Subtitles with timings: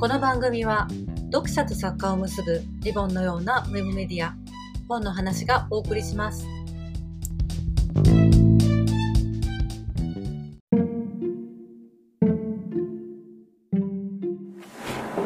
[0.00, 0.88] この番組は
[1.30, 4.34] 読者と作家を結ぶリボンのようなウェブメディア
[4.88, 6.46] 本の話がお送りします。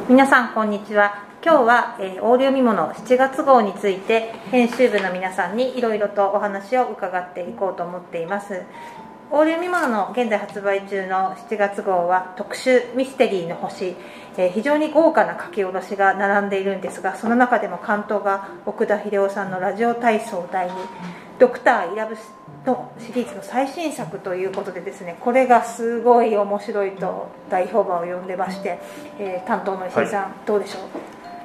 [0.09, 1.25] 皆さんこんにちは。
[1.45, 8.63] 今日は、えー、オーディオミモの7月号について編集部の皆さんにいろいろとお話を伺っていこうと思っています。
[9.31, 13.97] オーディオミモの現在発売中の7月号は特集ミステリーの星、
[14.37, 20.73] えー、非常に豪華な書き下ろしが並んでいるんですがその中でも関東が奥田秀夫さんのラジオ体操第2
[21.39, 22.17] ドクターイラブ
[22.65, 28.79] のシリーズの最新作ということでですねこれがすごい面白いと大評判を呼んでまして、
[29.19, 30.79] えー、担当の石井さん、はい、どうでしょ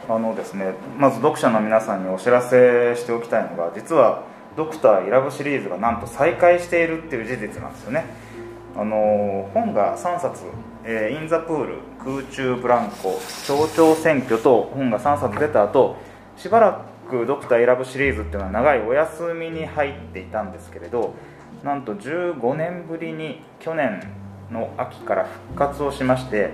[0.09, 0.13] う？
[0.15, 4.23] あのですねまず読者の皆さんにお知らせしておきたいのが実は
[4.57, 8.05] ドクターイラブシリーズがなんと再開しているっていう事実なんですよね。
[8.75, 10.43] あの本が3冊
[10.83, 15.97] 「えー、イン・ザ・プール」「空中ブランコ」「町長選挙」と本が3冊出た後
[16.37, 21.13] しばらくドクターイラブシリーズっていうのは長いお休みに入っていたんですけれど
[21.63, 24.01] なんと15年ぶりに去年
[24.51, 26.51] の秋から復活をしまして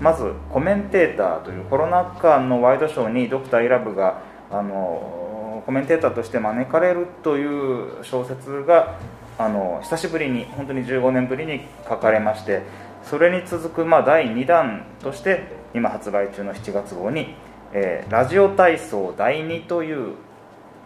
[0.00, 8.98] まずコメンテーターというコロナ禍のワイドショーにドクターイラブがあのコメンテーターとして招かれるという小説が
[9.38, 12.62] あの久しぶりに本当に15年ぶりに書かれまして
[13.04, 17.34] それに続く、まあ、第2弾として今発売中の7月号に
[17.72, 20.14] えー、ラジオ体操第2という、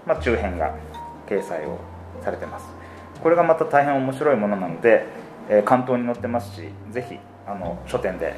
[0.05, 0.75] まあ、中編が
[1.29, 1.79] 掲載を
[2.25, 2.67] されてます。
[3.23, 5.07] これがまた大変面白いものなので、
[5.49, 8.35] えー、関東に載ってますしぜひあの書店で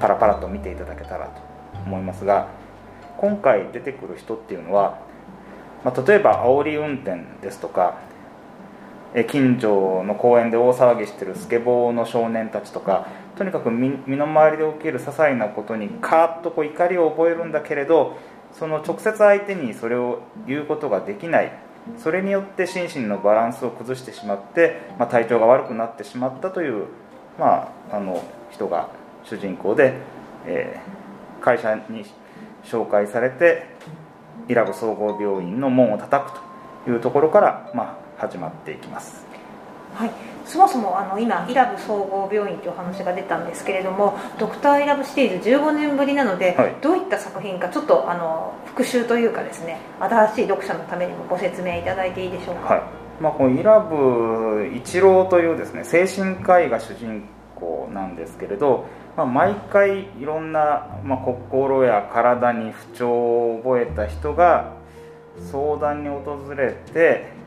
[0.00, 1.42] パラパラと見ていただけたらと
[1.84, 2.48] 思いますが
[3.18, 4.98] 今回出てくる人っていうのは、
[5.84, 7.98] まあ、例えば煽り運転ですとか
[9.28, 18.16] 近所の公園で大騒ぎしてるスケボーの少年たちとかとにかく身の回りで起きる些細なことにカーッとこう怒りを覚えるんだけれど
[18.52, 21.52] その直接相手にそれを言うことができない。
[21.98, 26.86] それによって心身のバランスを崩してしまって、まあ、体調が悪くなってしまったという、
[27.40, 28.22] まあ、あの
[28.52, 28.88] 人が
[29.24, 29.94] 主人公で、
[30.46, 32.04] えー、会社に
[32.64, 33.66] 紹介されて
[34.48, 36.38] 伊良部総合病院の門を叩く
[36.84, 39.24] というところから、まあ、始まっていきます。
[39.94, 40.10] はい、
[40.46, 52.82] そもそもあの今イラブ総合病院という話が出たんですけれどもドクターイラブシリーズ15年ぶりなので、はい、どういった作品かちょっとあの復習というかですね新しい読者のためにもご説明いただいていいでしょうか、はい。
[53.20, 58.86] まあ、このイラブ一郎というですね精神科医が主人公なんですけれど、
[59.16, 64.72] まあ、毎回いろんな、まあ、心や体に不調を覚えた人が
[65.50, 67.41] 相談に訪れて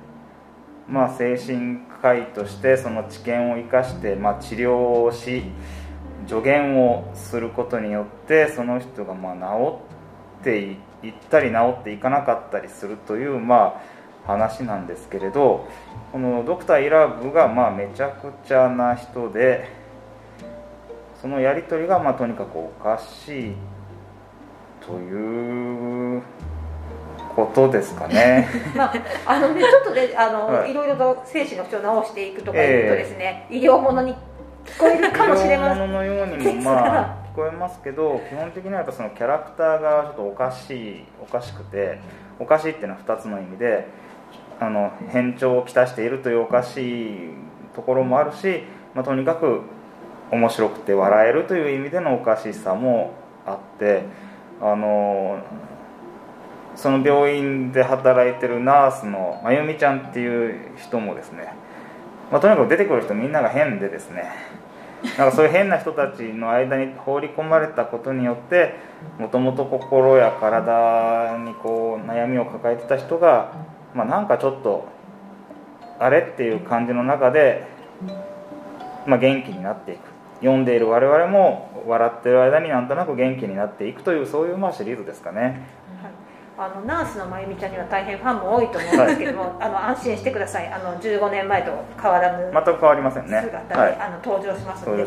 [0.88, 5.44] まあ、精神科医としてその知見を生かして、まあ、治療をし
[6.28, 9.80] 助言をすることによってその人がまあ治
[10.42, 13.82] っていったり治っていかなかったりするという、ま
[14.26, 15.68] あ、話なんですけれど
[16.12, 19.70] このドクター・イラブがまあめちゃくちゃな人で
[21.22, 23.56] そのやり取りがまあとにかくおかしい
[24.86, 26.22] という
[27.36, 28.48] ことですかね。
[28.76, 28.94] まあ、
[29.26, 34.16] あのね、ちょっとで、あの、はい、いろいろと精神の不調を治していくとかいうとですね、えー、医療ものに
[34.66, 35.92] 聞こえるかもしれません。
[35.92, 42.00] のようにも、まあ、聞こえますけど、基本的にはやっぱそのキャラクターがちょっとおかしい、おかしくて、
[42.40, 43.88] おかしいっていうのは2つの意味で、
[44.60, 47.18] あの変調をきたしているというおかしい
[47.76, 48.64] ところもあるし、
[48.94, 49.62] まあ、とにかく
[50.32, 53.12] 面白くて笑えるという意味でのおかしさも
[53.46, 54.04] あって
[54.62, 55.40] あの
[56.76, 61.54] その病院で働いてるナースのまゆみちゃんっていう人もですね、
[62.32, 64.26] まあ、とにかく出てくる人みんなが変でですね
[65.18, 68.76] なんかそういう変な人たちの間に放り込まれたことによって
[69.20, 73.52] もともと心や体にこう悩みを抱えてた人が、
[73.94, 74.88] まあ、なんかちょっと
[76.00, 77.64] あれっていう感じの中で、
[79.06, 80.00] まあ、元気になっていく
[80.40, 85.62] 読んでいる我々も笑ってる間になんとなく元気になっていくというそういうまあシリーズですかね。
[86.58, 90.68] あのナースのまゆみちゃんには大変ファンも多いと思うんですけども、はい、あの安心してください。
[90.72, 91.72] あの15年前と
[92.02, 93.42] 変わらぬ全く変わりませんね。
[93.42, 95.04] 姿で、はい、あの登場しますので。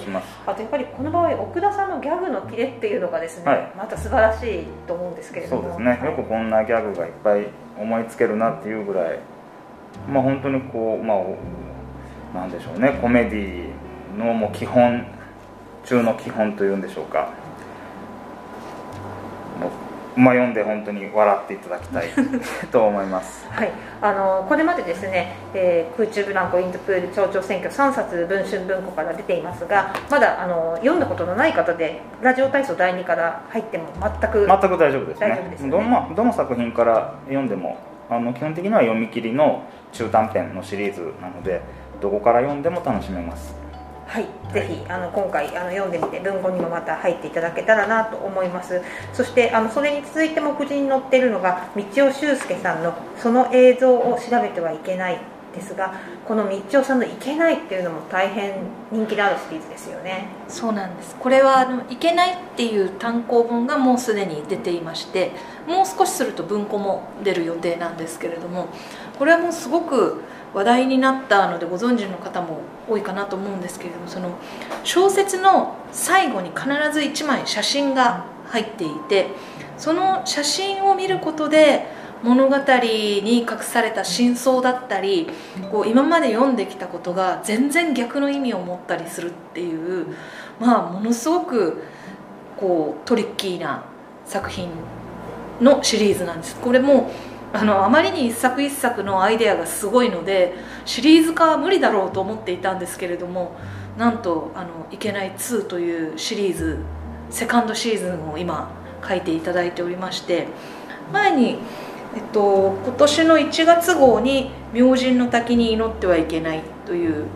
[0.47, 5.63] あとやっぱりこの場合奥田さんのギャグのキレっていうのがですね、はい、また素晴らしいと思うんですけれども。
[5.63, 7.47] そうですね、よくこんなギャグがいっぱい
[7.79, 9.19] 思いつけるなっていうぐらい
[10.07, 12.99] まあ本当にこうまあなんでしょうね。
[13.01, 15.07] コメディのもう基本
[15.87, 17.31] 中の基本というんでしょうか
[20.19, 22.09] まあ、読んで本当に笑っていただきたい
[22.73, 23.47] と思います。
[23.49, 23.71] はい、
[24.03, 35.29] あのこれまでですね、えー、空中ブランコインドプール町長選挙3冊文春文庫から出ていますがまだあの読んだことのない方でラジオ体操第2から入っても全く全く大丈夫ですね。
[35.29, 35.71] 大丈夫ですよね。
[35.71, 37.77] どのどの作品から読んでも
[38.11, 39.63] あの基本的には読み切りの
[39.93, 41.61] 中短編のシリーズなので
[42.01, 43.58] どこから読んでも楽しめます
[44.09, 48.81] はい、ぜひあの今回あの読んでみて文庫にもまた入っていただけたらなと思います。
[49.13, 55.19] そしてあのそれに続いて目次に載っているのが道尾修介さんの「その映像を調べてはいけない」
[55.55, 55.93] ですが
[56.27, 58.55] この道尾さんの「いけない」っていうのも大変
[58.91, 60.29] 人気のあるシリーズですよね。
[60.49, 61.15] そうなんです。
[61.21, 65.33] これはあの「いけない」っていう単行本がもうすでに出ていまして
[65.67, 68.69] もう少しすると文庫も出る予定なんですけれども
[69.19, 70.23] これはもうすごく
[70.55, 74.39] 話題になったのでご存知の方も多いかなと思うんですけれどもその
[74.85, 79.29] 小説の最後に必ず1枚写真が入っていて
[79.77, 81.87] その写真を見ることで
[82.23, 85.29] 物語に隠された真相だったり
[85.71, 90.07] こう今まで読んできたことが全然逆の意味を持ったりするっていう
[90.59, 91.85] まあものすごく
[92.57, 93.85] こうトリッキーな
[94.25, 94.69] 作品
[95.61, 96.57] のシリーズなんです。
[96.57, 97.11] これも
[97.53, 100.55] あのあまりに一作一作のアイデアがすごいので
[100.85, 103.57] シリーズ化は無理だろうと思っていたんですけれども
[103.97, 106.79] なんと「あのいけない2」というシリーズ
[107.31, 108.71] セカンドシーズンを今
[109.07, 110.47] 書いていただいておりまして
[111.13, 111.59] 前に、
[112.15, 117.27] えっと、今年の1月号に「明神の滝に祈ってはいけない」という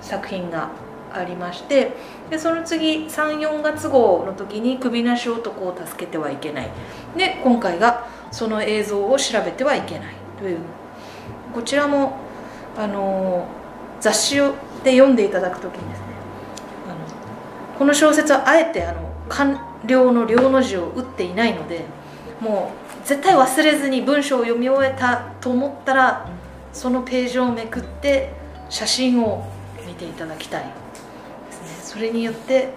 [0.00, 0.70] 作品が
[1.12, 1.92] ありまして
[2.30, 6.70] でその次34月号の時に「首なし男を助けてはいけない」
[7.16, 10.58] で今回が「その映像を調べてはいけない」という。
[11.54, 12.16] こちらも
[12.76, 13.46] あの
[14.00, 14.54] 雑誌を
[14.84, 16.04] で読んでいただく時にですね
[16.86, 16.96] あの
[17.78, 21.84] この小説はあえてあの官僚の「僚」の字を打っていないので
[22.40, 22.70] も
[23.02, 26.26] う絶対忘れずに文章を読み終えたと思ったら
[26.72, 28.32] そのページをめくって
[28.68, 29.44] 写真を
[29.86, 31.68] 見ていただきたいですね。
[31.82, 32.68] それによって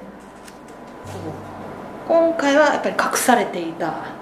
[2.07, 4.20] 今回はやっぱり隠されていた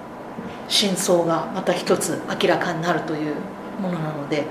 [0.69, 3.35] 真相がまた一つ明らかになるという
[3.81, 4.45] ものなので。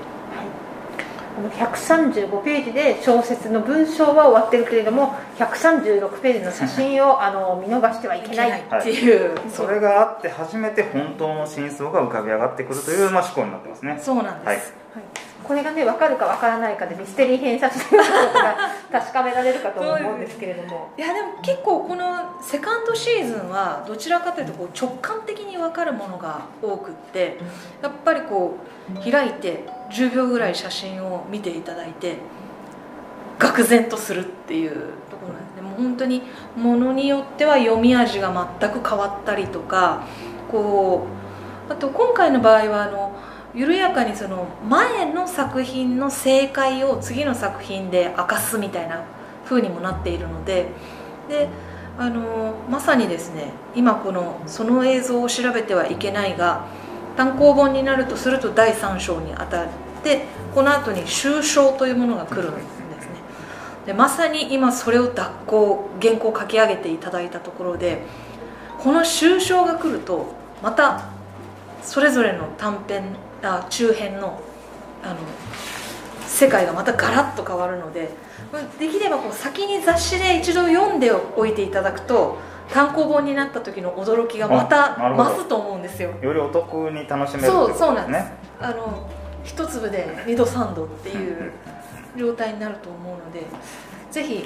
[1.39, 8.61] あの135ページで小説の文章は終わってるけれども136ページの写真をあの見逃してはいけない。
[8.61, 13.97] っていう、それがあって初めて本当の真相が浮かび上がってくるという、まあ、思考になってますね。
[14.03, 18.55] そうなんです、はいこれがね分かるか分からないかでミステリー偏差値ということが
[18.91, 20.91] 確かめられるかと思うんですけれども。
[20.95, 27.37] いやでも結構このセカンドシーズンはどちらかというとこう直感的に分かるものが多くって
[27.81, 28.57] やっぱりこ
[28.93, 32.17] う開いて10秒ぐらい写真を見ていただいて
[33.39, 34.71] 愕然とするっていう
[35.09, 36.21] ところなんですねもう本当に
[36.55, 40.03] ものによっては読み味が全く変わったりとか
[40.51, 41.07] こ
[41.69, 43.15] うあと今回の場合はあの
[43.55, 49.03] 緩やかにその前の作品の正解を次の作品で明かすみたいな
[49.45, 50.67] 風にもなっているので
[51.27, 51.47] で
[51.97, 56.65] あのまさにですね今このその映像を調べてはいけないが
[57.17, 59.67] 単行本になるとすると第3章にあたっ
[60.03, 60.21] て
[60.53, 62.79] この後に終章というものが来るんですね。
[63.85, 68.03] でまさに今それを脱行原稿を書き上げていただいたところで
[68.77, 71.09] この終章が来るとまた
[71.81, 74.39] それぞれの短編あ中編の
[75.03, 75.15] あの
[76.25, 78.09] 世界がまたガラッと変わるので
[78.79, 82.37] できればこう先に雑誌で一度読んでおいていただくと
[82.69, 86.11] 単行本になった時の驚きがまた増すと思うんですよ。
[86.21, 88.25] よりお得に楽しめるそうというそうなんです。
[88.61, 89.09] あの
[89.43, 91.51] 一粒で二度三度っていう
[92.15, 93.43] 状態になると思うので
[94.11, 94.45] ぜひ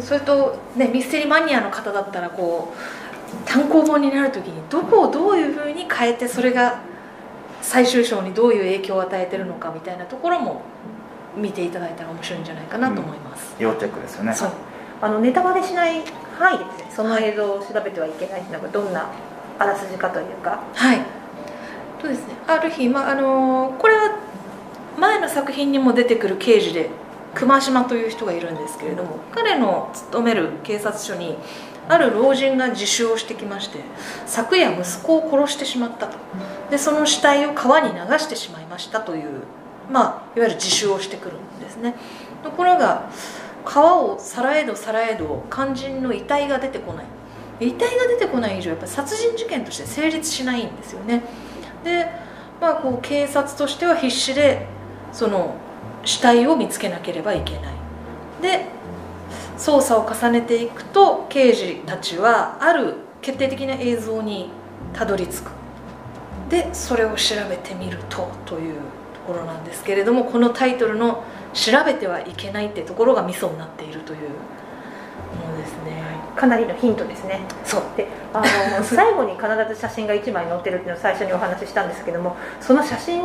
[0.00, 6.80] それとねミステリーマニアの方だったらこう単行本になる時にどこをどういうふうに変えてそれが
[7.72, 10.60] 最終章にどういう影響を与えてるのかみたいなところも
[11.34, 14.34] 見ていただいたら面白いんじゃないかなと思います、要チェックですよね。
[14.34, 14.50] そう。
[15.00, 16.02] あのネタバレしない
[16.38, 19.10] 範囲でですねその映像を調べてはいけないのがどんな
[19.58, 20.62] あらすじかというか。
[20.74, 21.00] はい。
[21.98, 22.34] そうですね。
[22.46, 24.18] ある日、まあ、あのこれは
[24.98, 26.90] 前の作品にも出てくる刑事で
[27.34, 31.38] 熊島という人がいるんですけれども彼の勤める警察署に
[31.88, 33.80] ある老人が自首をしてきまして
[34.26, 36.16] 昨夜息子を殺してしまったと。
[36.70, 39.42] でその死体を川に流してしまいましたという、
[39.90, 41.94] まあ、いわゆる自首をしてくるんですね。
[42.42, 43.10] ところが
[43.64, 47.04] 川をさらえどさらえど肝心の遺体が出てこない。
[47.60, 51.22] 遺体が出てこない以上やっぱり殺人事件として成立しないんですよね。
[51.84, 52.08] で、
[52.60, 54.66] まあ、こう警察としては必死で
[55.12, 55.54] その
[56.04, 57.74] 死体を見つけなければいけない。
[58.40, 58.66] で
[59.58, 64.50] 捜査を重ねていくと刑事たちはある決定的な映像に
[64.92, 65.50] たどり着く。
[66.48, 68.74] でそれを調べてみるとという
[69.14, 76.02] ところなんですけれどもこのタイトルの「調べてはいけない」ってところがミソになっているというものですね。
[76.36, 77.40] かなりのヒントですね。
[77.64, 77.82] そう。
[77.96, 78.42] であ
[78.78, 83.22] の最後に必ず写真が1枚載ってるっていうのを最初にお話ししたんですけどもその写真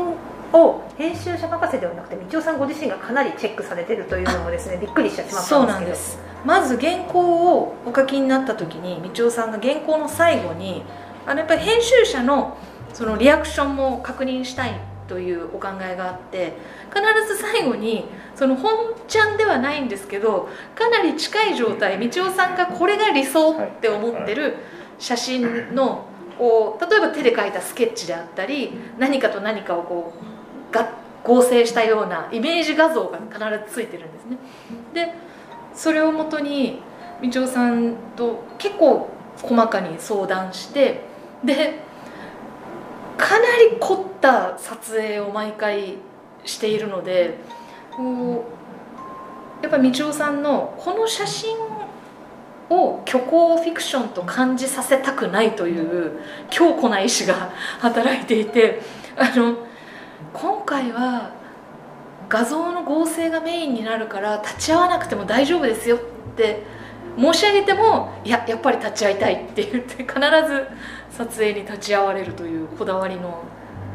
[0.54, 5.80] を編集者任せではなくて道夫さんご自身がかなりチェックされてるというのもですねびっくりしちゃしまったそんでけど。
[5.80, 6.12] うなんです。
[6.12, 10.84] すまず原稿をお書きになった時に道夫さんが原稿の最後に
[11.25, 12.58] あのやっぱり編集者の
[12.94, 16.54] そのリアクションも確認したいというお考えがあって
[16.94, 17.01] 必
[17.36, 24.58] ず最後にその本ちゃんではないんですけどかなり近い状態道夫さんがこれが理想って思ってる
[25.00, 26.06] 写真の
[26.38, 30.37] こう例えば手で描いたスケッチであったり何かと何かをこう
[30.72, 30.90] が
[31.24, 34.38] 合成したようなイメージ画像が必ずついてるんですね。
[34.94, 35.14] で
[35.74, 36.82] それをもとに
[37.22, 39.10] 道夫さんと結構
[39.42, 41.02] 細かに相談して
[41.44, 41.80] で
[43.18, 45.98] かなり凝った撮影を毎回
[46.46, 47.38] しているので
[49.62, 51.58] やっぱ道夫さんのこの写真
[52.70, 56.20] を虚構フィクションと感じさせたくないという
[56.50, 58.82] 強固な意志が働いていて
[59.16, 59.67] あの
[60.34, 61.32] 今回は
[62.30, 66.00] 画像の合成がメインになるから立ち会わなくても大丈夫ですよっ
[66.36, 66.64] て
[67.18, 70.68] 申し上げてもいややっぱり立ち会いたいって言って必ず
[71.12, 73.44] 撮影に立ち会われるというこだわりの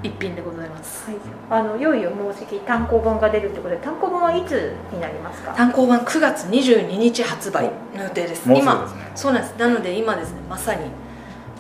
[0.03, 1.09] 一品でございます。
[1.09, 4.75] はい、あのいよいよもうじき単行本が出るということで単行本はいつ？
[4.93, 8.49] になりますか単行本9月22日発売の予定です。
[8.49, 9.13] もうすぐ今ですね。
[9.15, 9.59] そうなんです。
[9.59, 10.91] なので今ですねまさに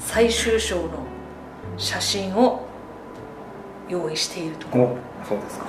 [0.00, 0.88] 最終章の
[1.78, 2.61] 写真を
[3.92, 5.66] 用意しているところおそうですか。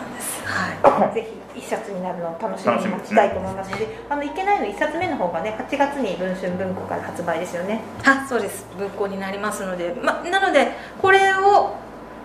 [0.89, 1.13] はい。
[1.13, 7.81] ぜひ一冊になるのを楽しみに待ちたいと思いますのであのいけないの一冊目の方がね8月に文春文庫から発売ですよね。
[8.03, 8.65] あそうです。
[8.77, 11.75] 文庫になりますので、ま、なのでこれを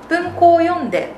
[0.08, 1.12] 文庫を読んで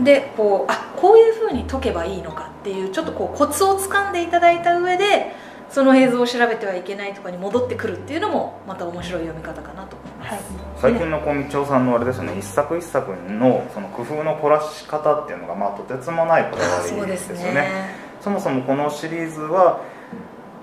[0.00, 5.32] でこうあこういうふうに解けばいいのかっていうちょっとこうコツをつかんでいただいた上で
[5.70, 17.68] その映像を調べてはいけないとかに戻ってくるっていうのもまた面白い読み方かなと思います、はい最近のこう道夫さんのあれですよね一作一作のその工夫の凝らし方っていうのがまあとてつもないこだわりですよね。
[18.20, 19.80] そもそもこのシリーズは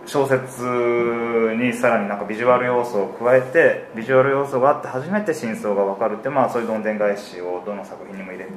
[0.06, 0.62] 小説
[1.58, 8.48] にさらになんかビジュアル要素を加えてビジュアル要素があって初めて真相が分かるってまあそういうどんでん返しをどの作品にも入れ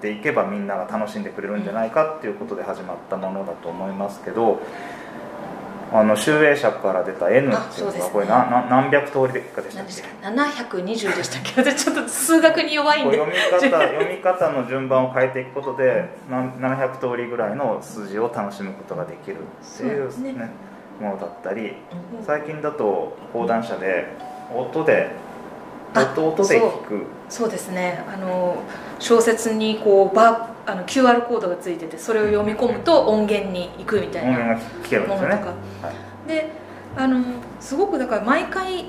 [0.00, 4.60] ていけばみんなが楽しんでくれるんじゃないかっていうことで始まったものだと思いますけど
[5.92, 9.92] あの集英社から出た N っていうのがこれなな何百通りでかでしたっけ？
[10.22, 11.60] 何でしたっけ720でしたっけ？
[11.62, 13.18] 私ちょっと数学に弱いんで。
[13.18, 20.50] 読み方読み方の順番を変えていくことでなん700通りぐらいの数字を楽しむことができるっていうそうですね
[21.00, 21.74] ものだったり
[22.26, 24.08] 最近だと講談社で
[24.54, 25.10] 音で
[25.94, 27.06] 音で聞く。
[27.28, 27.50] そう。
[27.50, 28.04] ですね。
[28.12, 28.62] あの
[28.98, 35.54] 小説にこうバあの QR コードがついててそれを読み込むと音源に行くみたいなものとか、
[36.26, 36.50] で
[36.96, 37.24] あの
[37.60, 38.86] すごくだから毎回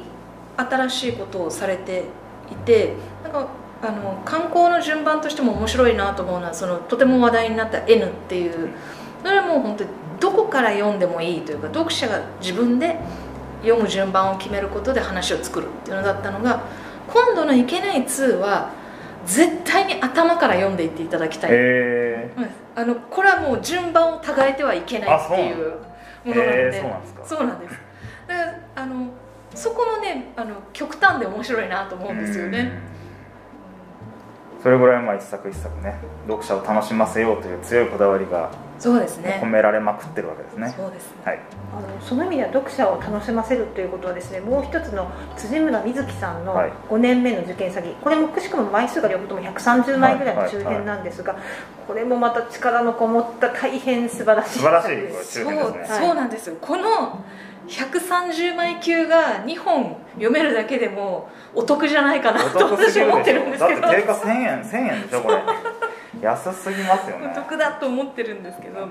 [0.58, 2.06] 新しいことをされて
[2.52, 2.94] いて
[3.24, 3.48] なんか
[3.82, 8.70] あの観光の順番としても面白いなと思うのはそのとても話題になった N っていう。
[9.24, 12.98] それはもう本当にどこから読んでもいいというか読者が自分で
[13.62, 16.64] 読む順番を決めることで話を作るっていうのだったのが
[17.08, 18.72] 今度の「いけない2」は
[19.28, 22.48] 絶対に頭から読んでいっていただきたい、へうん。
[22.76, 25.80] あのこれはもう順番を違えてはいけないっていう
[26.24, 26.78] ものなので。
[26.78, 27.26] へーそうなんですか。
[27.26, 27.76] そうなんです。
[28.28, 29.08] だからあの
[29.54, 32.72] そこのねあの極端で面白いなと思うんですよね。
[34.58, 34.62] うん。
[34.64, 39.40] それぐらいまあ一作一作ね読者を楽しませようという強いこだわりがそうですね。
[39.44, 40.74] 込められまくってるわけですね。
[40.76, 41.18] そうですね。
[41.26, 41.40] はい。
[41.78, 46.72] あのその意味では読者を楽しませるということはですねもう一つの辻村瑞希さんのはい。
[46.90, 51.36] 5年目の受験詐欺、これもくしくも枚数が両方とも130枚ぐらいの周辺なんですが、
[51.88, 54.60] これもまた力のこもった大変素晴らしい。
[54.60, 55.98] 素晴らしい作ですそう中編ですね。
[56.00, 56.56] そうなんですよ。
[56.62, 57.24] この
[57.68, 63.82] 130枚級が2本読めるだけでもお得じゃないかなおと私は思ってるんですけど。
[63.82, 65.44] だって定価1000円1000円でしょこれ
[66.22, 67.30] 安すぎますよね。
[67.32, 68.88] お得だと思ってるんですけど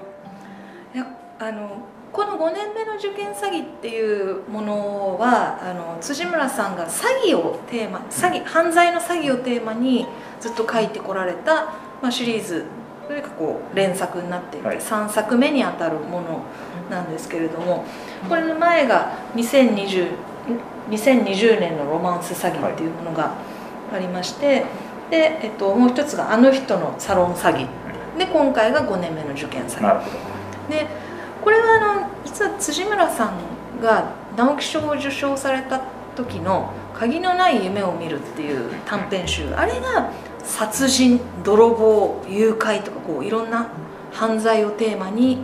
[0.94, 1.06] いや
[1.38, 1.78] あの
[2.12, 10.06] この5年目の受験詐欺っていうものはあの辻村さんが詐欺をテーマ詐欺犯罪の詐欺をテーマに
[10.40, 12.64] ずっと書いてこられた、まあ、シリーズ
[13.06, 14.78] それかこう連作になっていて、はい。
[14.78, 16.42] 3作目にあたるもの
[16.90, 17.84] なんですけれども
[18.28, 20.08] これの前が2020
[20.90, 23.34] 2020年のロマンス詐欺っていうものが
[23.92, 24.64] ありまして、
[25.10, 27.66] で、えっと、もう一つが「あの人のサロン詐欺」
[28.18, 30.00] で今回が5年目の受験詐欺。
[30.70, 30.86] で
[31.42, 34.04] これはあの実は辻村さんが
[34.36, 35.80] 直木賞を受賞された
[36.16, 39.54] 時の「鍵のない夢を見る」っていう短編集。
[39.54, 40.10] あれが
[40.42, 43.66] 殺人泥棒誘拐とかこういろんな
[44.12, 45.38] 犯罪をテーマに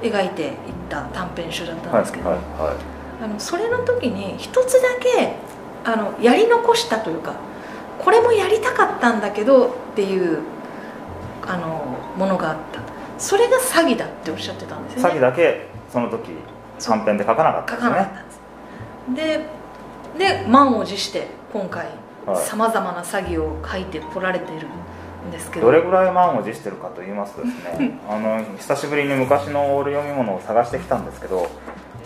[0.00, 0.52] 描いていっ
[0.88, 2.74] た短編集だったんですけど、はいはい。
[3.22, 5.34] あのそれの時に一つだけ
[5.84, 7.34] あのやり残したというか
[7.98, 10.40] これもやりたかったんだけどっていう
[11.46, 11.84] あの
[12.16, 12.80] ものがあった。
[13.18, 15.14] それが詐欺だっておっしゃってたんですよね。
[15.14, 16.32] 詐欺だけその時
[16.78, 17.90] 短編で書かなかった書んですね。
[17.90, 18.22] かなかった
[19.10, 19.46] んです。
[20.18, 21.86] でで満を持して今回
[22.26, 24.66] はいさまざまな詐欺を書いてこられている
[25.28, 25.66] んですけど。
[25.66, 31.46] どれぐらい満を持してるかと言いますとですね あの久しぶりに昔のオール読み物を探してきたんですけど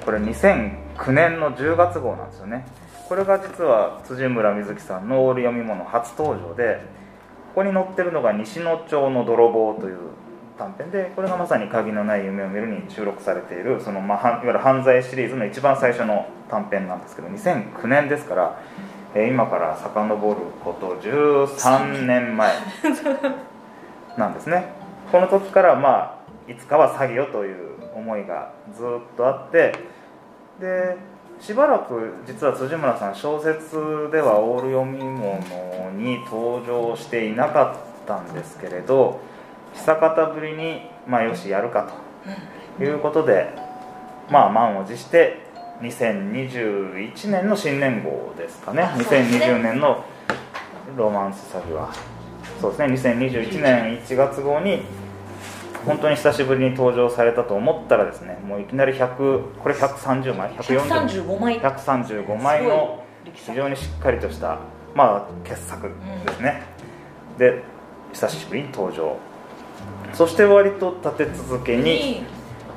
[0.04, 2.66] これ2009年の10月号なんですよね
[3.10, 6.80] これが実は辻村瑞希さんのオール読み物初登場で
[7.48, 9.98] ここに載ってるのが「西野町の泥棒」という
[10.56, 18.56] 短編でこれがまさに「鍵のない夢を見る」に収録されているその、まあ、はいわゆる犯罪シリーズの一番最初の短編なんですけど2009年ですから、
[19.16, 22.52] えー今から遡ること13年前
[24.16, 24.66] なんですね。
[25.10, 28.86] この時からまあいつかは詐欺よという思いがずっ
[29.16, 29.72] とあって
[30.60, 30.96] で
[31.40, 35.40] しばらく実は辻村さん小説ではオール読み物
[35.92, 39.20] に登場していなかったんですけれど
[39.74, 41.90] 久方ぶりにまあよしやるか
[42.76, 43.54] ということで
[44.30, 48.82] まあ満を持して2021年の新年号ですかね。
[48.82, 49.38] あそうですね。
[49.38, 50.04] 2020年の
[50.94, 51.90] ロマンス詐欺は。
[52.60, 53.16] そうですね。
[53.16, 54.82] 2021年1月号に
[55.86, 62.64] 本当に久しぶりに登場されたと思ったらですねもういきなり100これ130枚？140 135枚？135枚。
[62.64, 64.58] の非常にしっかりとした
[64.94, 65.88] まあ傑作
[66.26, 66.62] ですね、
[67.38, 67.62] で
[68.12, 69.16] 久しぶりに登場。
[70.12, 72.22] そして割と立て続けにに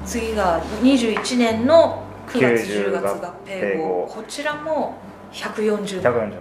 [0.06, 3.88] 次が21年の9月10月合併併号。
[4.06, 4.98] 号こちらも
[5.32, 6.14] 140 140枚。
[6.14, 6.32] 枚。
[6.32, 6.40] こ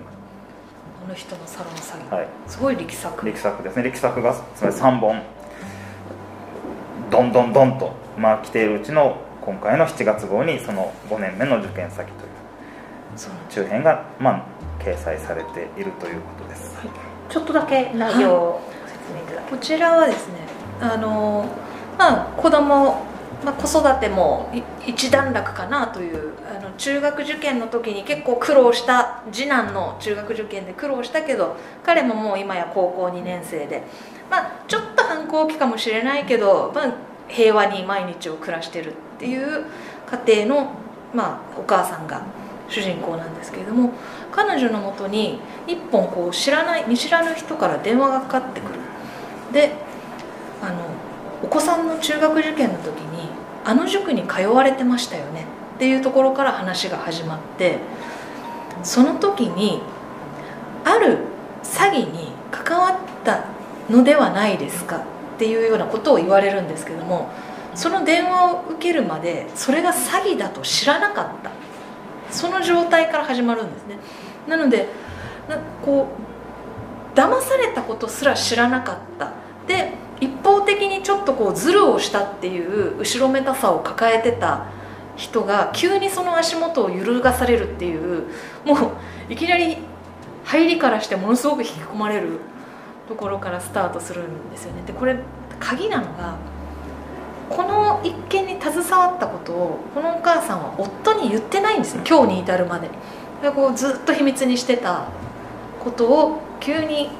[1.09, 2.28] の人のサロン詐欺、はい。
[2.47, 3.26] すごい力作。
[3.26, 3.85] 力作ですね。
[3.85, 5.23] 力作がつまり3本
[7.12, 12.33] どんどんどんとまあ来ているうちの今回の7月号にその5年目の受験先という
[13.50, 16.75] 中編がまあ掲載されているということです、
[17.29, 20.35] ちょっとだけ内容を説明いただけこちらはですね
[20.81, 21.44] あの
[21.98, 23.12] まあ子供
[23.44, 33.83] まあ、子育てもい一段落かなというあの中学受験の時に結構苦労した次男の中学受験で苦労したけど彼ももう今や高校2年生で、
[34.33, 36.95] まあ、ちょっと反抗期かもしれないけど、まあ、
[37.29, 39.66] 平和に毎日を暮らしてるっていう
[40.27, 40.73] 家庭の、
[41.12, 42.23] まあ、お母さんが
[42.66, 43.92] 主人公なんですけれども
[44.31, 48.79] 彼女のもとに一本こう知らない見知らぬ人から電話がかかってくる。
[49.53, 49.75] で
[50.62, 50.77] あの
[51.42, 53.29] お子さんの中学受験の時に
[53.66, 57.77] あの塾に通われてましたよねっていうところから話が始まって
[58.83, 59.83] その時に
[60.85, 61.18] ある
[61.62, 63.12] 詐欺に関わった
[63.90, 65.01] のではないですかっ
[65.38, 67.31] ていうようなことを言われるんですけども
[67.75, 71.51] その電話を受けるまでそれが詐欺だと知らなかった。
[72.31, 73.99] その状態から始まるんですね。
[74.49, 74.88] なので
[75.49, 76.09] なこ
[77.14, 79.33] う騙されたことすら知らなかった。
[79.66, 84.66] で一方的にちょっとこうズルをしたっていう後ろめたさを抱えてた
[85.16, 88.29] 人が急にその足元を揺るがされるっていう
[88.64, 88.92] も
[89.29, 89.77] ういきなり
[90.45, 92.38] 入りからしてものすごく引き込まれる
[93.12, 94.83] ところからスタートするんですよね。
[94.87, 95.16] でこれ
[95.61, 96.37] 鍵なのが
[97.51, 102.03] この一件に携わったことをこのお母さんは夫に言ってないんですね。
[102.09, 102.88] 今日に至るまで。
[103.42, 105.09] でこうずっと秘密にしてた
[105.85, 107.11] ことを急に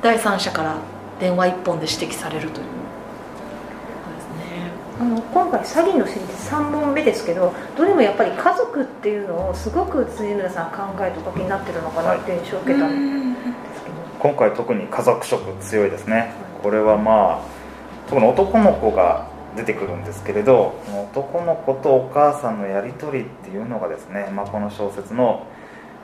[0.00, 0.76] 第三者から
[1.20, 2.66] 電話一本で指摘されるという。
[2.66, 2.72] こ
[4.04, 4.70] とですね。
[5.00, 13.38] あの今回詐欺のシリーズ3本目ですけどどれもやっぱり家族っていうのをすごく辻村さん考えとか気になってるのかなっていう印象を受けたんで
[14.18, 16.32] 今回特に家族色強いですね。
[16.62, 17.58] これはまあ
[18.08, 20.74] 特に男の子が出てくるんですけれど
[21.12, 25.46] 男の子とお母さんのやり取りっていうのがですね、まあ、この小説の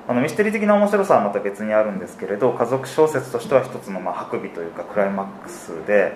[0.06, 6.12] あのミステリー的な面白さはまた別にあるんですけれど家族小説としては一つのまあ白尾というかクライマックスで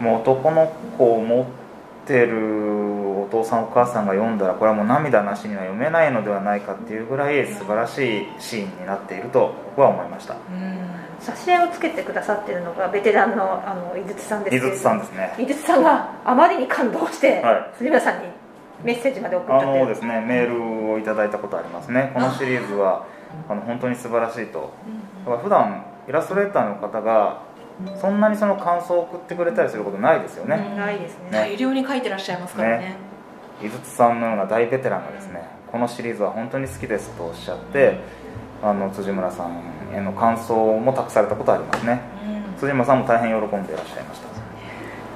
[0.00, 1.46] もう男の子を持っ
[2.06, 2.38] てる
[3.28, 10.36] お父さんお母さんが読んだらこれはもう涙なしには読めないのではないかっていうぐらい素晴らしいシーンになっていると僕は思いました。
[11.20, 17.74] 挿絵をつけてくださってるのがベテランのあの井筒さんです井筒さんですね井筒さんがあまりに感動して、はい。
[17.76, 18.28] 辻村さんに
[18.84, 20.24] メッセージまで送っちゃあのですね。
[20.26, 22.12] メールをいただいたことありますね。
[22.14, 23.04] このシリーズは
[23.48, 24.72] あの本当に素晴らしいと。
[25.24, 27.42] だから普段イラストレーターの方が
[28.00, 31.28] そんなにその感想を送ってくれたりすることないですよね、ないですね。
[31.30, 32.78] 大量に書いてらっしゃいますからね。
[32.78, 33.07] ね
[33.62, 38.00] 井筒さんのような大ベテランがですねこのシリーズは本当に好きですとおっしゃって
[38.62, 42.00] あの辻村さんへの感想も託されたことありますね。
[42.58, 44.28] 辻村さんも大変喜んでいらっしゃいました。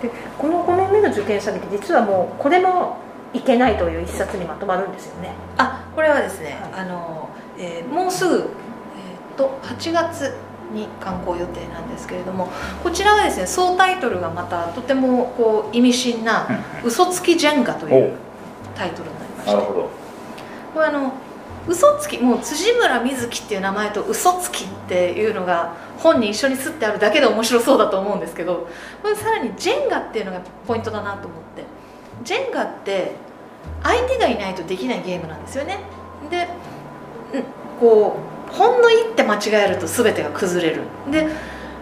[0.03, 2.97] でこの5年目の受験詐欺って実はもうこれも
[3.33, 5.33] いけないという一冊にまとまるんですよね。
[5.57, 6.81] あこれはですね、はい。
[6.83, 7.29] あの
[7.59, 10.35] えーもうすぐ、えー、と8月
[10.73, 12.51] に刊行予定なんですけれども
[12.83, 16.49] こちらはですね総タイトルがまたとてもこう意味深な
[16.85, 18.11] 「嘘つきジェンガ」といおう
[18.83, 19.91] タイトルになりましてなるほど。
[20.75, 21.13] これあの
[21.69, 28.69] 嘘つきもう辻村瑞希っていう名前と嘘つきっていうのが本に一緒にすってあるだけで面白そうだと思うんですけど
[29.01, 31.65] これさらにジェンガっていうのがポイントだなと思って。
[32.25, 33.13] ジェンガって
[33.83, 35.79] 相手がいないとできないゲームなんですよね。
[36.31, 36.49] で
[37.35, 37.45] うん
[37.81, 38.17] こ
[38.51, 40.83] うほんの一手間違えると全てが崩れる。
[41.11, 41.27] で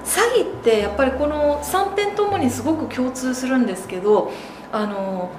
[0.04, 4.32] 詐欺ってやっぱりこの3編ともにすごく共通するんですけど
[4.72, 5.30] あの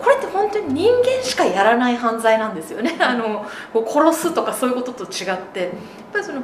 [0.00, 2.96] これって本当に人間しかやらない犯罪なんですよね。
[3.00, 5.60] あの殺すとかそういうことと違って。
[5.60, 5.68] やっ
[6.12, 6.42] ぱりその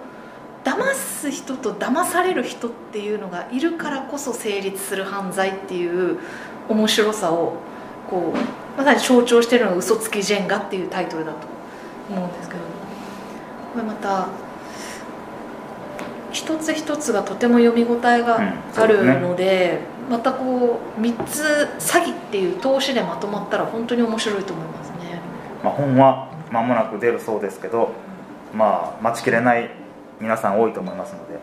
[0.64, 6.18] 騙す人と騙される人っていうのがいるからこそ成立する犯罪っていう
[6.68, 7.54] 面白さを
[8.10, 11.38] こうまさに象徴しているのが「嘘つきジェンガ」っていうタイトルだと
[12.10, 12.60] 思うんですけど。
[13.76, 14.26] これまた
[16.32, 18.40] 一つ一つがとても読み応えが
[18.74, 21.42] あるので,、またこう3つ
[21.78, 25.20] 詐欺っていう投資でまとまったら本当に面白いと思いますね。
[25.62, 27.90] まあ、本は間もなく出るそうですけど、
[28.54, 29.70] まあ、待ちきれない
[30.20, 31.38] 皆さん多いと思いますので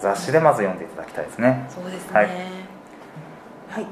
[0.00, 1.66] 雑誌でまず読んでいただきたいですね。
[1.68, 2.26] そうですね、はい。
[2.26, 2.32] は
[3.80, 3.86] い。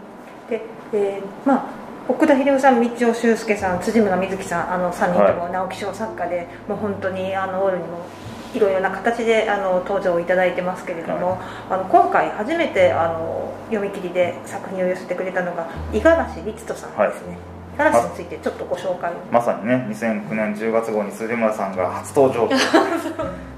[0.49, 8.01] で、えーまあ奥田秀夫さん、道尾修介さん、辻村瑞希さん、あの3人とも直木賞作家で、もう本当にあのオールにも
[8.55, 17.39] いろいろな形であの登場をいただいてますけれども、あの今回初めてあの読み切りで作品を寄せてくれたのが五十嵐律人さんですね。
[17.79, 19.15] 五十嵐についてちょっとご紹介を。
[19.31, 22.55] まさにね2009年10月号に辻村さんが初登場と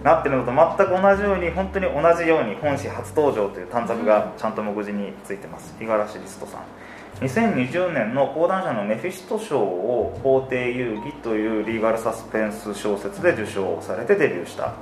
[0.04, 5.74] なってるのと全く同じように本当に同じように本誌初登場という短冊がちゃんと目次についてます。
[5.80, 6.60] 五十嵐リストさん
[7.22, 14.74] 2020年の講談社のメフィスト賞を法廷遊戯というリーガルサスペンス小説で受賞されてデビューした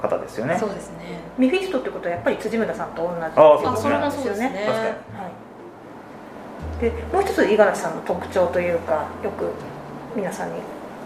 [0.00, 0.56] 方ですよね。
[0.58, 1.20] そうですね。
[1.38, 4.48] メフィストってことはやっぱり辻村さんと同じあそうですねあそれもそうですね。
[4.48, 4.92] 確かには
[6.78, 9.50] い、でもう一つ五十嵐さんの特徴というかよく
[10.14, 10.60] 皆さんに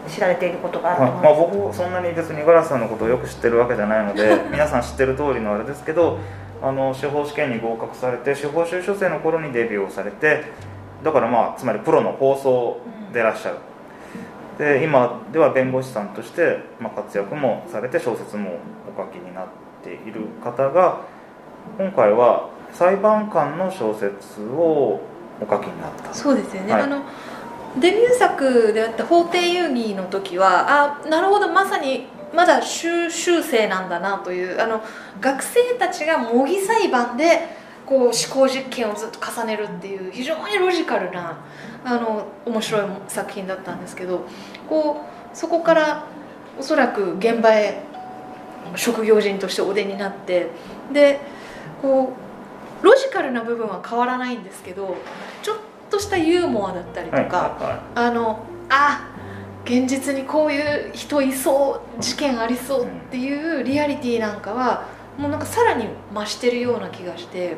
[0.08, 6.18] 知られていることがあるとまあ、まあ思うんです僕そんなに別に五十嵐さんのことをよく知ってるわけじゃないので 皆さん知ってる通りのあれですけど
[6.62, 10.44] あの司法試験に合格されて司法修習生の頃にデビューをされて
[11.02, 12.80] だからまあつまりプロの放送
[13.12, 13.56] でいらっしゃる、
[14.58, 18.58] で今では弁護士さんとして、まあ、活躍もされて小説も
[18.94, 19.46] お書きになっ
[19.82, 21.00] ている方が
[21.78, 25.00] 今回は裁判官の小説を
[25.40, 26.12] お書きになった。
[26.12, 26.82] そうですよね、はい。
[26.82, 27.02] あの
[27.80, 34.82] デビュー作であった法廷遊戯の時はあなるほどまさにまだ修習生なんだなというあの
[35.20, 37.48] 学生たちが模擬裁判で
[37.86, 41.38] こう思考実験をずっと重ねるっていう非常にロジカルな
[41.84, 44.26] あの面白い作品だったんですけど
[44.68, 46.04] こうそこから
[46.58, 47.82] おそらく現場へ
[48.76, 50.50] 職業人としてお出になって
[50.92, 51.20] で
[51.82, 52.12] こ
[52.82, 54.96] うロジカルな部分は変わらないんですけど
[55.42, 55.56] ちょっ
[55.90, 59.08] としたユーモアだったりとか、はいはあのあ
[59.70, 67.56] 現実にこういう人いそう事件ありそうっていうリアリティなんかはもうなんかさらに増してるような気がして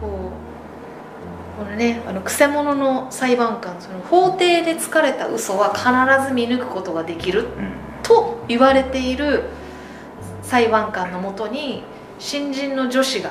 [0.00, 0.30] こ
[1.58, 7.48] うこのねあのくせ者の裁判官その法廷で疲れた嘘は必ず見抜くことができる
[8.04, 9.44] と言われている
[10.42, 11.82] 裁判官のもとに
[12.20, 13.30] 新人の女子が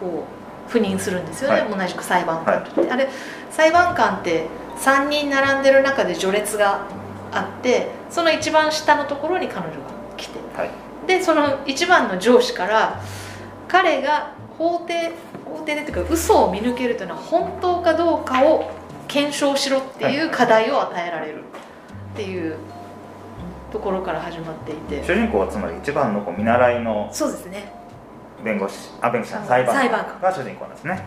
[0.00, 0.24] こ
[0.68, 1.78] う赴任するんですよね、はい。
[1.78, 3.08] 同じく裁判官として、あれ
[3.50, 4.46] 裁判官って
[4.78, 6.86] 3人並んでる中で序列が
[7.34, 9.76] あってその一番下のところに彼女が
[10.16, 10.38] 来て。
[10.56, 10.70] はい。
[11.06, 13.00] でその一番の上司から
[13.68, 15.12] 彼が法廷
[15.44, 18.70] 法廷でというか嘘を見抜けるというのは本当かどうかを
[19.06, 21.44] 検証しろっていう課題を与えられる。
[22.14, 22.56] っていう
[23.72, 25.04] ところから始まっていて。
[25.04, 27.72] 主人公はつまり一番のこう見習いのそうですね。
[28.44, 30.20] 弁護士あ弁護士さん裁判裁判官。
[30.20, 31.02] が主人公なんですね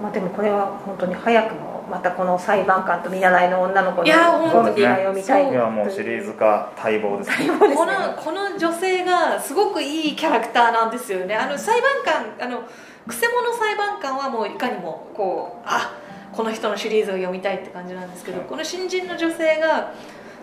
[0.00, 4.76] まあ、でもこれは本当に早くもまたこの裁判官と見習いの女の子のいや本当に。
[4.76, 5.50] 出会いを見たい。
[5.50, 7.46] いやもうシリーズ化待望ですね。
[7.46, 11.34] そうですねこのこの女性がすごくいいキャラクターなんですよね。
[11.34, 11.90] あの裁判
[12.38, 12.62] 官あの
[13.06, 15.92] くせ者裁判官はもういかにもこうあ
[16.32, 19.92] この人のシリーズを読みたいって感じなんですけどこの新人の女性が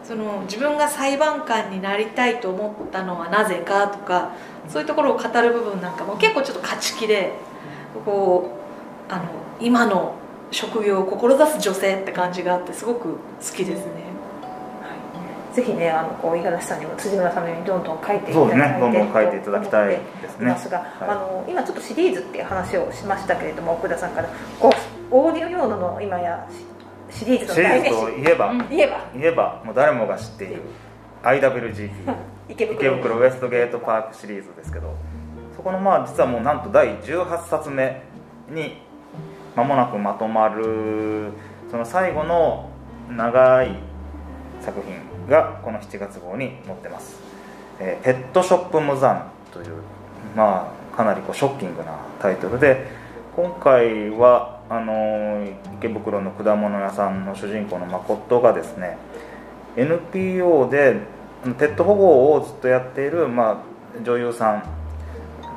[0.03, 4.31] その自分が裁判官になりたいと思ったのはなぜかとか
[4.67, 7.33] そういうところを語る部分なんかも結構ちょっと勝ち気で
[8.05, 8.56] こう
[9.09, 9.23] あの
[9.59, 10.15] 今の
[10.51, 13.17] 職業を志す女性って感じがあってすごく好
[13.55, 14.07] きですね。
[15.53, 18.55] ぜひねあのこう五十嵐さんにも辻村さんのようにどんどん書いていただいて。
[18.55, 18.77] ね。
[18.79, 20.45] どんどん書いていただきたいですね。
[20.45, 21.09] いますが、はい。
[21.09, 24.29] あの今ちょっとシリーズっていう話をしましたけれども奥田さんから。
[24.59, 26.47] こうオーディオ用のの今や
[27.09, 29.09] シシリーズのシリーズ代名詞といえば、言えば。
[29.15, 29.61] 言えば。
[29.65, 30.61] もう誰もが知っている
[31.23, 31.91] IWGP
[32.49, 32.79] 池袋。
[32.79, 34.93] 池袋ウエストゲートパークシリーズですけど。
[35.55, 38.03] そこのまあ実はもうなんと第18冊目
[38.49, 38.85] に
[39.57, 41.31] 間もなくまとまる
[41.71, 42.69] その最後の
[43.09, 43.71] 長い
[44.61, 47.19] 作品がこの7月号に載ってます
[47.81, 49.77] 「えーペットショップ無残」という
[50.35, 52.85] まあかなりこうショッキングなタイトルで
[53.35, 55.43] 今回はあの
[55.79, 58.97] 池袋の果物屋さんの主人公の誠がですね
[59.75, 60.97] NPO で
[61.57, 64.63] ペット保護をずっとやっている、まあ、女優さん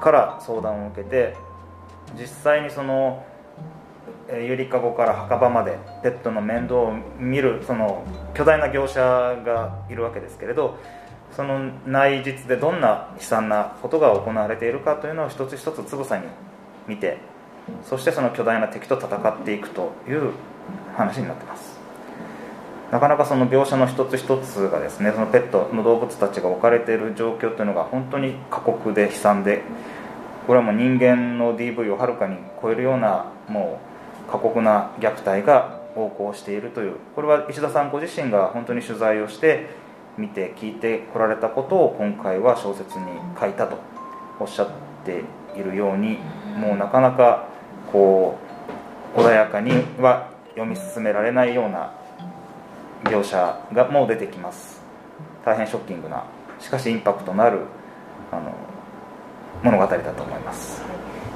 [0.01, 1.35] から相談を受けて
[2.19, 3.25] 実際にその
[4.39, 9.01] ゆりかごから墓場までペットの面倒を見るその巨大な業者
[9.45, 10.79] がいるわけですけれど
[11.35, 16.25] その内実でどんな悲惨なことが行われているかというのを一つ一つつぶさに
[16.87, 17.19] 見て
[17.85, 20.33] そしてその巨大な敵と戦っていくという
[20.97, 21.79] 話になってます。
[22.91, 29.63] なかなかその描写の一つ一つがですねそのペットの動物たちが置かれている状況というのが本当に過酷で悲惨で
[30.49, 33.90] これはもう人間の DV をはるかに超えるようなもう
[34.29, 36.95] 過酷な虐待が横行しているという。
[37.15, 39.71] これは石田さんご自身が本当に取材をして
[40.19, 43.05] 見て聞いてこられたことを今回は小説に
[43.39, 43.79] 書いたと
[44.39, 44.69] おっしゃっ
[45.05, 45.25] て
[45.57, 46.19] いるように
[46.57, 47.47] もうなかなか
[47.93, 48.39] こ
[49.17, 51.93] う穏やかには読み進められないような
[53.05, 54.81] 描写がもう出てきます。
[55.45, 56.25] 大変ショッキングな
[56.59, 57.61] しかしインパクトのある
[58.31, 58.53] あの
[59.63, 60.83] 物語だと思います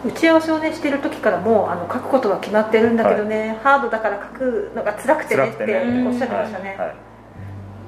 [0.05, 6.89] 打ち合わせをねしてる時からもうあの書くことが決まってるんだけどね、ハードだから書くのが辛くてねっておっしゃってましたね、はい。
[6.89, 6.97] はい。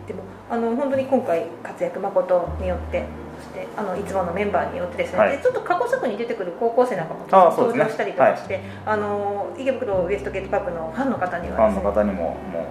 [0.09, 3.05] でもあの本当に今回活躍誠によって
[3.39, 5.37] そしてあのいつものメンバーによってですね、はい。
[5.37, 12.67] でちょっと過去作に出てくる高校生なんかも登場したりとかしてあ、の池袋ウエストゲートパークのファンの方にフはですねァンの方にもも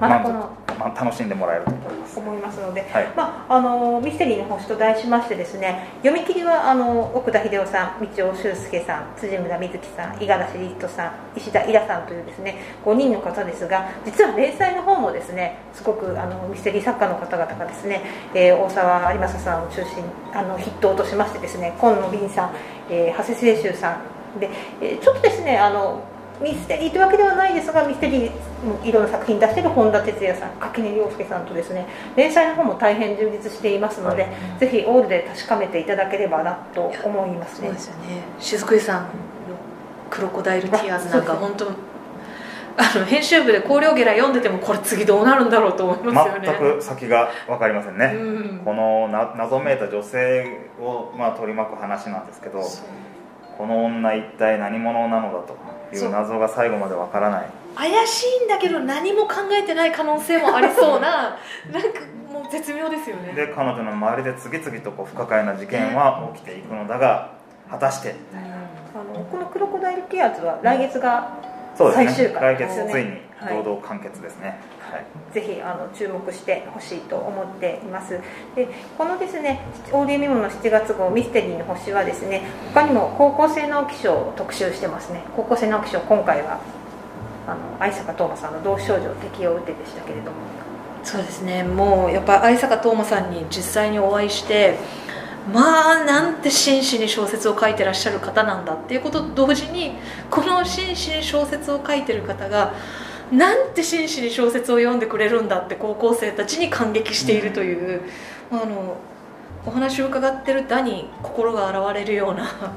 [0.00, 2.18] またこのあ、楽しんでもらえると思います。
[2.18, 3.12] 思いますので、はい。
[3.16, 18.02] まあ、あのミステリーの星と題しましてですね読み切りはあの奥田秀夫さん道尾修介さん辻村瑞希さん五十嵐リットさん石田イラさんというですね5人の方ですが実は連載の方もですねすごくあのミステリー作家の方々がですね、
[18.34, 22.50] えー大沢有正さんを中心あの筆頭としましてですね今野凛さん、
[22.90, 24.00] えー長谷清舟さ
[24.36, 26.04] んで、えーちょっとですねあの
[26.40, 37.68] ミステリーというわけではないですがミステリーのいろんな作品出している本田哲也さん垣根涼介さんとですね連載の方も大変充実していますので、ぜひオールで確かめていただければなと思いますね。
[37.68, 38.22] そうですよね。
[38.38, 39.08] 雫井さんの
[40.10, 41.66] 「クロコダイルティアーズ」なんか本当
[42.76, 46.48] あの編集部で香料ゲラ読んでてもこれ次どうなるんだろうと思いますよね。
[46.48, 48.18] 全く先が分かりませんね、う
[48.54, 48.62] ん。
[48.64, 52.60] このな謎めいた女性を、まあ、取り巻く話なんですけど
[53.56, 55.56] この女一体何者なのだと
[55.94, 57.46] いう謎が最後まで分からない
[57.76, 61.36] 怪しいんだけど何も考えてない可能性もありそうな
[61.72, 62.00] なんか
[62.32, 63.32] もう絶妙ですよね。
[63.34, 67.30] で彼女の周りで次々とこう不可解な事件は起きていくのだが
[67.70, 68.14] 果たして。
[68.94, 71.28] あのこの「クロコダイルケアーズ」は来月が
[71.74, 72.06] そうですね。
[72.06, 72.92] 最終回来ですよね。
[72.92, 75.04] 月ついにはい堂々完結ですね、はい。
[75.34, 78.20] ぜひあの注目してほしいと思っています。
[78.54, 79.60] でこのですね
[79.90, 85.24] オーディオミモの7月号ミステリーの星はですね他にも高校生直木賞を特集してますね。
[85.34, 86.60] 高校生直木賞今回は
[87.46, 90.36] あの愛坂東馬さんの同志少女適用打てでしたけれども。
[91.02, 91.62] そうですね。
[91.62, 94.78] もうやっぱ愛坂東馬さんに実際にお会いして
[95.52, 99.92] まあなんて真摯に小説を書いてらっしゃる方なんだっていうことと同時に
[100.30, 102.72] この真摯に小説を書いてる方が
[103.30, 108.02] なんて真摯に小説を読んでくれるんだって高校生たちに感激しているという、
[108.50, 108.96] あの
[109.66, 112.70] お話を伺ってるだに心が洗われるようなはい、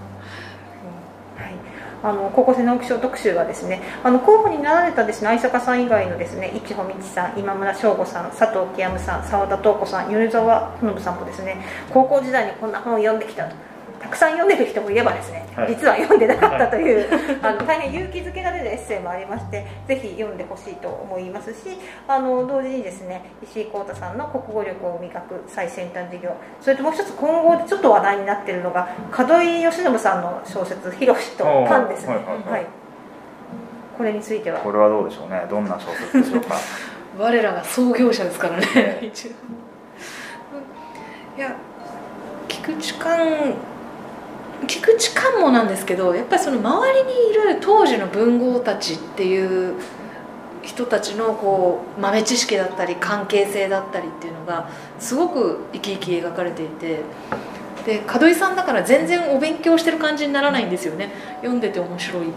[2.04, 13.56] あの高校生直木賞特集はですねあの候補になられたですね愛坂さん以外のですね市穂道さん今村翔吾さん佐藤清さん澤田東子さん米沢信さんもですね高校時代にこんな本を読んできたと。
[14.00, 17.08] たくさん読んでる人もいればですね、実は読んでなかったという、
[17.42, 32.06] あの大変勇気づけられるエッセイもありましてぜひ読んでほしいと思いますしあの同時にですね石井浩太さん の国語力を磨く最先端授業それともう一つ今後ちょっと話題になっているのが門井義信さんの小説「ひろしとパン」です。
[32.08, 32.52] ね、はいはいはい。
[32.52, 32.66] はい、
[33.98, 34.60] これについては？
[34.60, 35.44] これはどうでしょうね。
[35.50, 36.56] どんな小説でしょうか？
[37.18, 39.32] 我らが創業者ですからね一応。
[41.38, 41.56] いや
[42.48, 43.56] 菊池寛
[44.66, 49.76] 菊池寛もなんですけどやっぱりその周りにいる当時の文豪たちっていう
[50.64, 57.02] 人たちのこう豆知識だったり関係性だったりっていうのがすごく生き生き描かれていて
[57.86, 61.10] で門井さんだから全然お勉強してる感じにならないんですよね。
[61.38, 62.28] 読んでて面白い。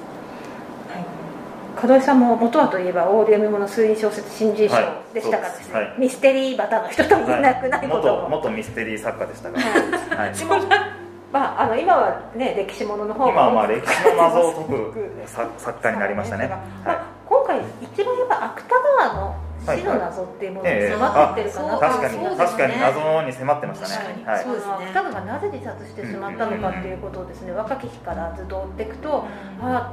[1.83, 4.77] 門井さんも元はといえばオーディオミモの推理小説新人賞
[5.13, 5.99] でしたからですね、はいはい。
[5.99, 10.35] ミステリーバターの人と言えなくないこと元も、元ミステリー作家でしたから、はい、
[11.33, 18.67] まあ、あの今はね歴史ものの方今はまあ歴史の謎を解くく作作家になりましたね、まあは今回一番やっぱ芥
[18.99, 24.25] 川の死の謎っていうものに迫ってってるかない、と確かに、ね確かに謎に迫ってましたね。
[24.25, 24.45] はい。
[24.45, 24.73] そうですね。
[24.73, 29.25] 芥川がなぜ自殺してしまったのかっていうことをですね若き日からずっと追っていくと、
[29.61, 29.93] あ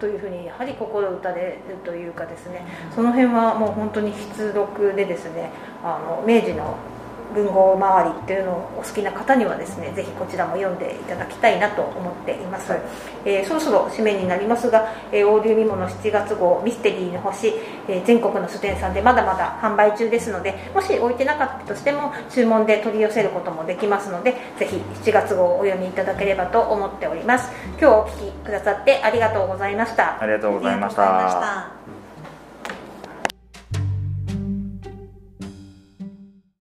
[0.00, 2.66] というふうにやはり心打たれるというかですね。
[2.94, 5.50] その辺はもう本当に必読でですね
[5.82, 6.76] あの明治の
[7.34, 12.72] 文豪周りっていうのをお好きな方にはですねぜひこちらも読んでいただきたいなと思っています、
[13.24, 17.48] えーそろそろ締めになりますが、えーオーディオミモの7月号ミステリーの星、
[17.88, 27.50] えー全国の書店さんでまだまだ販売中ですのでもし置いてなかったとしても注文で取り寄せることもできますのでぜひ7月号をお読みいただければと思っております。
[27.80, 30.22] 今日お聞きくださってありがとうございました。
[30.22, 32.03] ありがとうございました